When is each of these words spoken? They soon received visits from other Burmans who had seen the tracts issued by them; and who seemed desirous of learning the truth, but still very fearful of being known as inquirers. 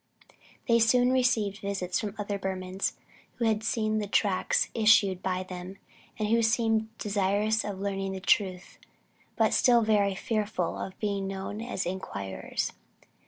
They 0.67 0.79
soon 0.79 1.11
received 1.11 1.59
visits 1.59 1.99
from 1.99 2.15
other 2.17 2.39
Burmans 2.39 2.93
who 3.35 3.45
had 3.45 3.61
seen 3.61 3.99
the 3.99 4.07
tracts 4.07 4.69
issued 4.73 5.21
by 5.21 5.43
them; 5.43 5.77
and 6.17 6.27
who 6.29 6.41
seemed 6.41 6.89
desirous 6.97 7.63
of 7.63 7.77
learning 7.79 8.13
the 8.13 8.19
truth, 8.19 8.79
but 9.35 9.53
still 9.53 9.83
very 9.83 10.15
fearful 10.15 10.75
of 10.75 10.97
being 10.99 11.27
known 11.27 11.61
as 11.61 11.85
inquirers. 11.85 12.71